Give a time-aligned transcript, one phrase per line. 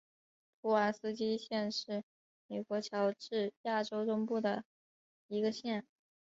[0.63, 2.03] 普瓦斯基县是
[2.47, 4.63] 美国乔治亚州中部的
[5.27, 5.85] 一个县。